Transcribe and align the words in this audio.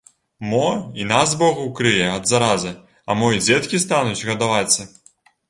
Мо 0.51 0.69
і 1.01 1.03
нас 1.11 1.33
бог 1.41 1.59
укрые 1.65 2.07
ад 2.15 2.23
заразы, 2.31 2.73
а 3.09 3.19
мо 3.21 3.29
і 3.37 3.43
дзеткі 3.45 3.83
стануць 3.85 4.25
гадавацца! 4.33 4.89